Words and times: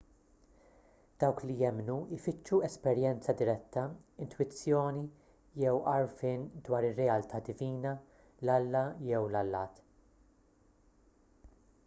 dawk 1.23 1.39
li 1.49 1.55
jemmnu 1.63 1.95
jfittxu 2.19 2.57
esperjenza 2.67 3.33
diretta 3.41 3.83
intwizzjoni 4.25 5.03
jew 5.65 5.77
għarfien 5.93 6.47
dwar 6.69 6.87
ir-realtà 6.89 7.41
divina/l-alla 7.51 8.81
jew 9.11 9.21
l-allat 9.29 9.79